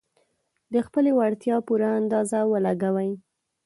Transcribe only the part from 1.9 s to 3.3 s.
اندازه ولګوي.